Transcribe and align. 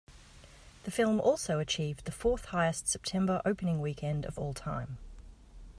The 0.81 0.89
film 0.89 1.21
also 1.21 1.59
achieved 1.59 2.05
the 2.05 2.11
fourth-highest 2.11 2.87
September 2.87 3.39
opening 3.45 3.79
weekend 3.81 4.25
of 4.25 4.39
all 4.39 4.55
time. 4.55 4.97